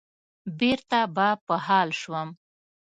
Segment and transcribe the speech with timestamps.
[0.59, 2.29] بېرته به په حال شوم.